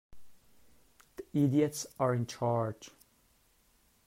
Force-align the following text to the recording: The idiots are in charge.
The 1.17 1.25
idiots 1.31 1.85
are 1.99 2.15
in 2.15 2.25
charge. 2.25 2.89